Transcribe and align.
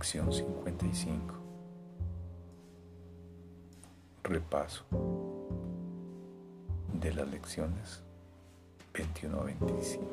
Lección 0.00 0.32
55. 0.32 1.34
Repaso 4.24 4.82
de 6.94 7.12
las 7.12 7.28
lecciones 7.28 8.02
21 8.94 9.38
a 9.38 9.44
25. 9.44 10.06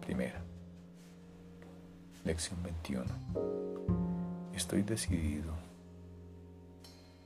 Primera. 0.00 0.42
Lección 2.24 2.60
21. 2.64 3.04
Estoy 4.56 4.82
decidido 4.82 5.52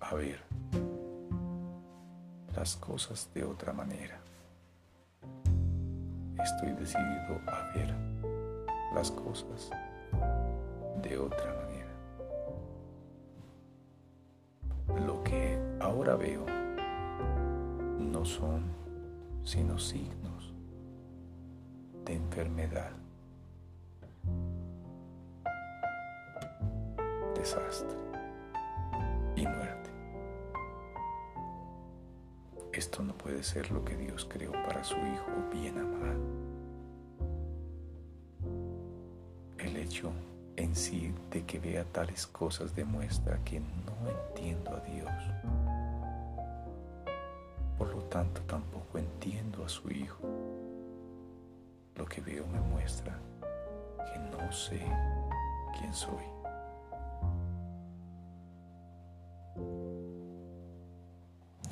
a 0.01 0.15
ver 0.17 0.43
las 2.55 2.77
cosas 2.77 3.31
de 3.33 3.45
otra 3.45 3.73
manera 3.73 4.21
estoy 6.43 6.73
decidido 6.73 7.41
a 7.47 7.73
ver 7.75 7.95
las 8.95 9.11
cosas 9.11 9.71
de 11.03 11.19
otra 11.19 11.55
manera. 11.55 11.91
Lo 15.07 15.23
que 15.23 15.59
ahora 15.81 16.17
veo 16.17 16.45
no 17.99 18.25
son 18.25 18.65
sino 19.45 19.79
signos 19.79 20.53
de 22.05 22.15
enfermedad, 22.15 22.91
desastre 27.35 28.10
Esto 32.81 33.03
no 33.03 33.13
puede 33.13 33.43
ser 33.43 33.71
lo 33.73 33.85
que 33.85 33.95
Dios 33.95 34.25
creó 34.25 34.53
para 34.53 34.83
su 34.83 34.97
Hijo 34.97 35.51
bien 35.53 35.77
amado. 35.77 36.19
El 39.59 39.77
hecho 39.77 40.11
en 40.57 40.75
sí 40.75 41.13
de 41.31 41.45
que 41.45 41.59
vea 41.59 41.85
tales 41.85 42.27
cosas 42.27 42.75
demuestra 42.75 43.39
que 43.45 43.61
no 43.61 44.09
entiendo 44.09 44.71
a 44.71 44.81
Dios. 44.81 45.13
Por 47.77 47.95
lo 47.95 48.03
tanto, 48.05 48.41
tampoco 48.47 48.97
entiendo 48.97 49.63
a 49.63 49.69
su 49.69 49.91
Hijo. 49.91 50.27
Lo 51.97 52.07
que 52.07 52.23
veo 52.23 52.47
me 52.47 52.61
muestra 52.61 53.15
que 54.11 54.19
no 54.35 54.51
sé 54.51 54.81
quién 55.79 55.93
soy. 55.93 56.40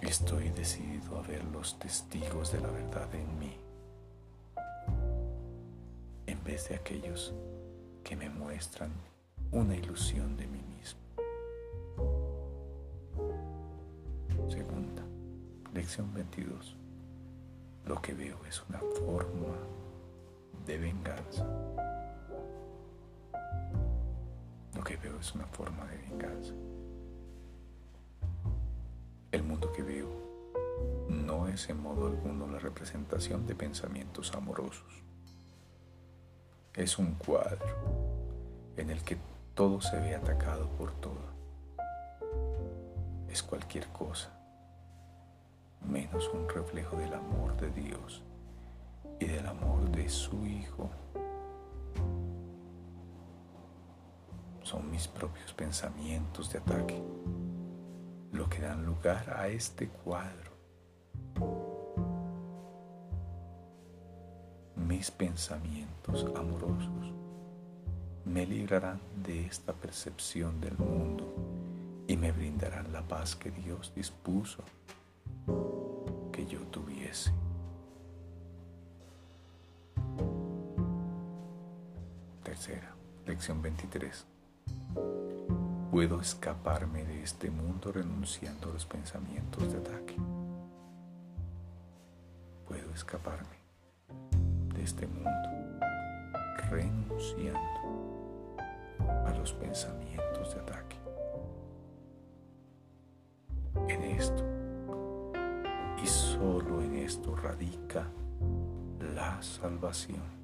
Estoy 0.08 0.48
decidido 0.48 1.18
a 1.18 1.22
ver 1.22 1.44
los 1.52 1.78
testigos 1.78 2.50
de 2.50 2.62
la 2.62 2.70
verdad 2.70 3.14
en 3.14 3.38
mí, 3.38 3.54
en 6.26 6.42
vez 6.44 6.66
de 6.70 6.76
aquellos 6.76 7.34
que 8.02 8.16
me 8.16 8.30
muestran 8.30 8.90
una 9.52 9.76
ilusión 9.76 10.34
de 10.38 10.46
mí 10.46 10.62
mismo. 10.62 11.00
Segunda, 14.48 15.02
lección 15.74 16.14
22. 16.14 16.74
Lo 17.84 18.00
que 18.00 18.14
veo 18.14 18.38
es 18.48 18.62
una 18.66 18.78
forma 18.78 19.58
de 20.64 20.78
venganza. 20.78 21.46
Lo 24.74 24.82
que 24.82 24.96
veo 24.96 25.20
es 25.20 25.34
una 25.34 25.46
forma 25.48 25.84
de 25.84 25.98
venganza. 25.98 26.54
Que 29.60 29.82
veo 29.82 30.08
no 31.08 31.48
es 31.48 31.68
en 31.68 31.82
modo 31.82 32.06
alguno 32.06 32.46
la 32.46 32.58
representación 32.58 33.46
de 33.46 33.54
pensamientos 33.54 34.32
amorosos. 34.34 35.02
Es 36.74 36.98
un 36.98 37.14
cuadro 37.14 37.66
en 38.76 38.90
el 38.90 39.02
que 39.02 39.16
todo 39.54 39.80
se 39.80 39.98
ve 39.98 40.14
atacado 40.14 40.68
por 40.70 40.92
todo. 41.00 41.20
Es 43.28 43.42
cualquier 43.42 43.88
cosa, 43.88 44.30
menos 45.80 46.30
un 46.32 46.48
reflejo 46.48 46.96
del 46.96 47.14
amor 47.14 47.56
de 47.56 47.70
Dios 47.70 48.22
y 49.20 49.26
del 49.26 49.46
amor 49.46 49.90
de 49.90 50.08
su 50.08 50.46
Hijo. 50.46 50.88
Son 54.62 54.90
mis 54.90 55.08
propios 55.08 55.52
pensamientos 55.52 56.52
de 56.52 56.58
ataque 56.58 57.02
dan 58.58 58.84
lugar 58.84 59.34
a 59.36 59.48
este 59.48 59.88
cuadro. 59.88 60.52
Mis 64.76 65.10
pensamientos 65.10 66.26
amorosos 66.34 67.12
me 68.24 68.46
librarán 68.46 69.00
de 69.22 69.46
esta 69.46 69.72
percepción 69.72 70.60
del 70.60 70.76
mundo 70.78 71.34
y 72.06 72.16
me 72.16 72.32
brindarán 72.32 72.92
la 72.92 73.02
paz 73.02 73.36
que 73.36 73.50
Dios 73.50 73.92
dispuso 73.94 74.62
que 76.32 76.46
yo 76.46 76.60
tuviese. 76.70 77.32
Tercera, 82.42 82.94
lección 83.26 83.60
23 83.60 84.26
puedo 85.90 86.20
escaparme 86.20 87.04
de 87.04 87.22
este 87.22 87.50
mundo 87.50 87.90
renunciando 87.92 88.68
a 88.68 88.72
los 88.72 88.84
pensamientos 88.84 89.72
de 89.72 89.78
ataque. 89.78 90.16
Puedo 92.66 92.92
escaparme 92.92 93.56
de 94.74 94.82
este 94.82 95.06
mundo 95.06 95.30
renunciando 96.70 97.60
a 99.26 99.34
los 99.38 99.52
pensamientos 99.54 100.54
de 100.54 100.60
ataque. 100.60 100.96
En 103.88 104.02
esto 104.02 104.44
y 106.02 106.06
solo 106.06 106.82
en 106.82 106.96
esto 106.96 107.34
radica 107.34 108.06
la 109.14 109.40
salvación. 109.40 110.37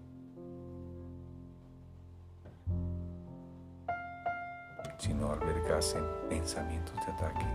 Si 4.98 5.12
no 5.12 5.32
albergasen 5.32 6.04
pensamientos 6.28 6.94
de 7.06 7.12
ataque, 7.12 7.46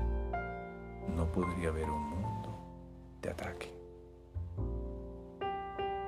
no 1.15 1.31
podría 1.31 1.69
haber 1.69 1.89
un 1.89 2.09
mundo 2.09 2.57
de 3.21 3.29
ataque. 3.29 3.73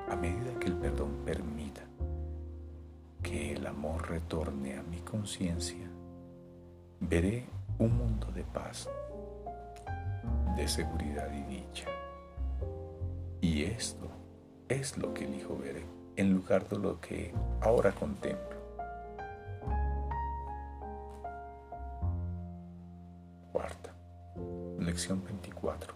A 0.09 0.15
medida 0.15 0.59
que 0.59 0.67
el 0.67 0.75
perdón 0.75 1.21
permita 1.25 1.81
que 3.23 3.53
el 3.53 3.65
amor 3.65 4.09
retorne 4.09 4.77
a 4.77 4.83
mi 4.83 4.99
conciencia, 4.99 5.87
veré 6.99 7.45
un 7.79 7.97
mundo 7.97 8.27
de 8.31 8.43
paz, 8.43 8.89
de 10.55 10.67
seguridad 10.67 11.31
y 11.33 11.43
dicha. 11.55 11.87
Y 13.39 13.63
esto 13.63 14.07
es 14.67 14.97
lo 14.97 15.13
que 15.13 15.25
elijo 15.25 15.57
ver 15.57 15.83
en 16.15 16.33
lugar 16.33 16.67
de 16.67 16.77
lo 16.77 16.99
que 16.99 17.33
ahora 17.61 17.91
contemplo. 17.91 18.60
Lección 24.91 25.23
24. 25.23 25.93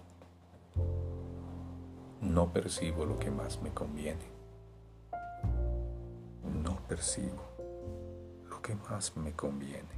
No 2.22 2.53
percibo 2.53 3.03
lo 3.03 3.19
que 3.19 3.29
más 3.29 3.61
me 3.61 3.72
conviene. 3.72 4.23
No 6.63 6.78
percibo 6.88 7.44
lo 8.50 8.61
que 8.61 8.73
más 8.73 9.17
me 9.17 9.34
conviene. 9.34 9.95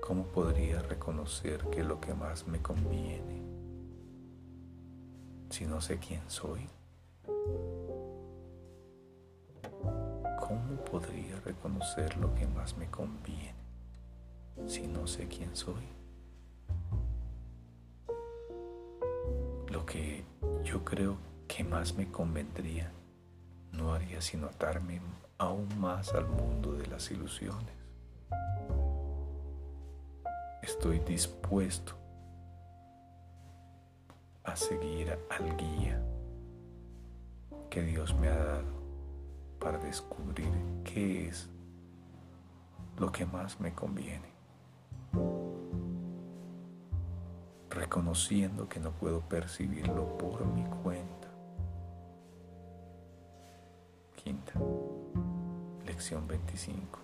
¿Cómo 0.00 0.26
podría 0.26 0.80
reconocer 0.80 1.64
que 1.70 1.82
lo 1.82 2.00
que 2.00 2.14
más 2.14 2.46
me 2.46 2.62
conviene 2.62 3.42
si 5.50 5.66
no 5.66 5.80
sé 5.80 5.98
quién 5.98 6.22
soy? 6.28 6.68
¿Cómo 10.38 10.84
podría 10.88 11.40
reconocer 11.40 12.16
lo 12.18 12.32
que 12.36 12.46
más 12.46 12.76
me 12.76 12.88
conviene 12.88 13.56
si 14.68 14.86
no 14.86 15.08
sé 15.08 15.26
quién 15.26 15.56
soy? 15.56 15.95
Que 19.86 20.24
yo 20.64 20.84
creo 20.84 21.16
que 21.48 21.64
más 21.64 21.94
me 21.94 22.10
convendría 22.10 22.92
no 23.72 23.94
haría 23.94 24.20
sino 24.20 24.48
atarme 24.48 25.00
aún 25.38 25.68
más 25.78 26.12
al 26.12 26.26
mundo 26.26 26.72
de 26.72 26.86
las 26.86 27.10
ilusiones. 27.10 27.74
Estoy 30.62 30.98
dispuesto 31.00 31.96
a 34.44 34.56
seguir 34.56 35.16
al 35.30 35.56
guía 35.56 36.02
que 37.70 37.82
Dios 37.82 38.14
me 38.16 38.28
ha 38.28 38.36
dado 38.36 38.76
para 39.60 39.78
descubrir 39.78 40.52
qué 40.84 41.28
es 41.28 41.48
lo 42.98 43.12
que 43.12 43.26
más 43.26 43.60
me 43.60 43.74
conviene 43.74 44.35
reconociendo 47.76 48.68
que 48.68 48.80
no 48.80 48.90
puedo 48.90 49.20
percibirlo 49.20 50.16
por 50.18 50.44
mi 50.46 50.64
cuenta. 50.82 51.28
quinta, 54.16 54.54
lección 55.84 56.26
25. 56.26 56.98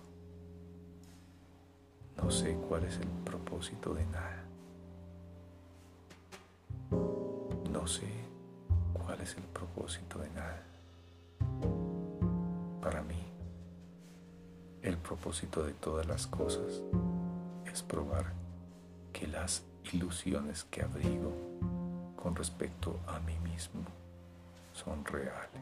No 2.17 2.29
sé 2.29 2.57
cuál 2.67 2.83
es 2.83 2.97
el 2.97 3.07
propósito 3.23 3.93
de 3.93 4.05
nada. 4.07 4.43
No 7.71 7.87
sé 7.87 8.07
cuál 8.91 9.21
es 9.21 9.37
el 9.37 9.43
propósito 9.43 10.19
de 10.19 10.29
nada. 10.31 10.63
Para 12.81 13.01
mí, 13.03 13.23
el 14.81 14.97
propósito 14.97 15.63
de 15.63 15.71
todas 15.73 16.05
las 16.05 16.27
cosas 16.27 16.81
es 17.71 17.81
probar 17.83 18.33
que 19.13 19.27
las 19.27 19.63
ilusiones 19.91 20.63
que 20.65 20.81
abrigo 20.81 21.31
con 22.15 22.35
respecto 22.35 22.99
a 23.07 23.19
mí 23.19 23.37
mismo 23.39 23.81
son 24.71 25.03
reales. 25.05 25.61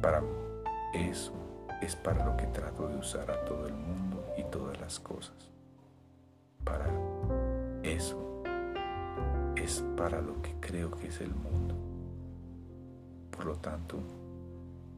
Para 0.00 0.22
eso 0.94 1.32
es 1.82 1.96
para 1.96 2.24
lo 2.24 2.36
que 2.36 2.46
trato 2.46 2.88
de 2.88 2.96
usar 2.96 3.30
a 3.30 3.44
todo 3.44 3.66
el 3.66 3.74
mundo 3.74 4.24
y 4.38 4.44
todas 4.44 4.80
las 4.80 5.00
cosas. 5.00 5.34
Para 6.64 6.86
eso 7.82 8.42
es 9.56 9.82
para 9.96 10.20
lo 10.20 10.40
que 10.40 10.54
creo 10.60 10.90
que 10.90 11.08
es 11.08 11.20
el 11.20 11.34
mundo. 11.34 11.74
Por 13.30 13.44
lo 13.46 13.56
tanto, 13.56 13.98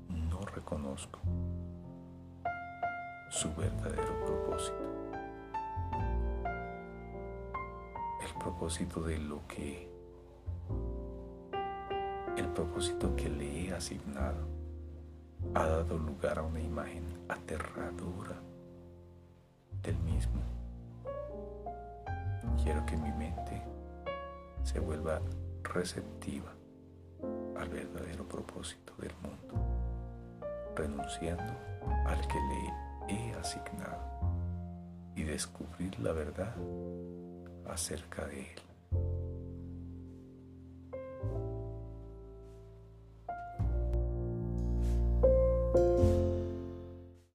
no 0.08 0.40
reconozco 0.54 1.20
su 3.31 3.54
verdadero 3.54 4.25
propósito. 4.26 5.01
Propósito 8.43 9.00
de 9.03 9.19
lo 9.19 9.47
que, 9.47 9.89
el 12.37 12.49
propósito 12.49 13.15
que 13.15 13.29
le 13.29 13.67
he 13.67 13.73
asignado 13.73 14.49
ha 15.55 15.65
dado 15.65 15.97
lugar 15.97 16.41
a 16.41 16.43
una 16.43 16.61
imagen 16.61 17.05
aterradora 17.29 18.41
del 19.83 19.97
mismo. 19.99 20.41
Quiero 22.62 22.85
que 22.85 22.97
mi 22.97 23.12
mente 23.12 23.62
se 24.65 24.81
vuelva 24.81 25.21
receptiva 25.62 26.53
al 27.56 27.69
verdadero 27.69 28.29
propósito 28.29 28.93
del 28.99 29.12
mundo, 29.23 29.55
renunciando 30.75 31.53
al 32.06 32.21
que 32.27 32.38
le 32.41 33.15
he 33.15 33.35
asignado 33.35 34.03
y 35.15 35.23
descubrir 35.23 35.99
la 36.00 36.12
verdad 36.12 36.56
acerca 37.73 38.27
de 38.27 38.41
él. 38.41 38.72